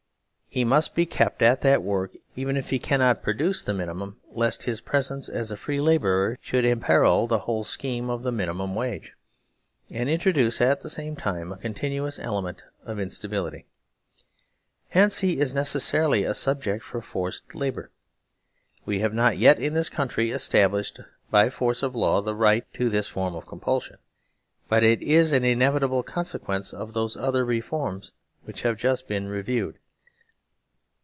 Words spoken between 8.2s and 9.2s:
the minimum wage,